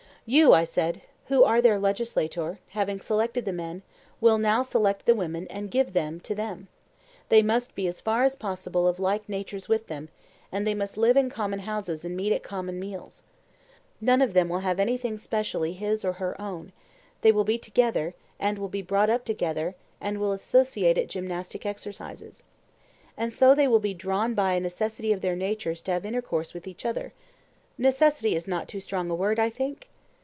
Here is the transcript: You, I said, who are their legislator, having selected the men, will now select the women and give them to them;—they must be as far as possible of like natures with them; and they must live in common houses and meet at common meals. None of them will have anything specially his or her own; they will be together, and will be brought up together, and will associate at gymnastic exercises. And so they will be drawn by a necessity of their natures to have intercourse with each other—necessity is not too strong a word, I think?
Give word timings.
You, 0.23 0.53
I 0.53 0.63
said, 0.65 1.01
who 1.25 1.43
are 1.43 1.61
their 1.61 1.77
legislator, 1.79 2.59
having 2.69 3.01
selected 3.01 3.43
the 3.43 3.51
men, 3.51 3.81
will 4.21 4.37
now 4.37 4.61
select 4.61 5.05
the 5.05 5.15
women 5.15 5.45
and 5.49 5.69
give 5.71 5.91
them 5.91 6.21
to 6.21 6.33
them;—they 6.35 7.41
must 7.41 7.73
be 7.75 7.85
as 7.87 7.99
far 7.99 8.23
as 8.23 8.35
possible 8.37 8.87
of 8.87 8.97
like 8.99 9.27
natures 9.27 9.67
with 9.67 9.87
them; 9.87 10.07
and 10.49 10.65
they 10.65 10.75
must 10.75 10.95
live 10.95 11.17
in 11.17 11.29
common 11.29 11.61
houses 11.61 12.05
and 12.05 12.15
meet 12.15 12.31
at 12.31 12.43
common 12.43 12.79
meals. 12.79 13.23
None 13.99 14.21
of 14.21 14.33
them 14.33 14.47
will 14.47 14.59
have 14.59 14.79
anything 14.79 15.17
specially 15.17 15.73
his 15.73 16.05
or 16.05 16.13
her 16.13 16.39
own; 16.39 16.71
they 17.21 17.33
will 17.33 17.43
be 17.43 17.57
together, 17.57 18.13
and 18.39 18.57
will 18.57 18.69
be 18.69 18.83
brought 18.83 19.09
up 19.09 19.25
together, 19.25 19.75
and 19.99 20.17
will 20.19 20.31
associate 20.31 20.97
at 20.97 21.09
gymnastic 21.09 21.65
exercises. 21.65 22.43
And 23.17 23.33
so 23.33 23.53
they 23.53 23.67
will 23.67 23.79
be 23.81 23.95
drawn 23.95 24.33
by 24.35 24.53
a 24.53 24.61
necessity 24.61 25.11
of 25.11 25.19
their 25.19 25.35
natures 25.35 25.81
to 25.81 25.91
have 25.91 26.05
intercourse 26.05 26.53
with 26.53 26.67
each 26.67 26.85
other—necessity 26.85 28.33
is 28.35 28.47
not 28.47 28.69
too 28.69 28.79
strong 28.79 29.09
a 29.09 29.15
word, 29.15 29.37
I 29.37 29.49
think? 29.49 29.87